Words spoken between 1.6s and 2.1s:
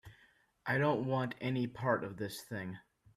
part